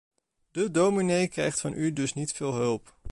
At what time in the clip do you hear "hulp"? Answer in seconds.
2.53-2.95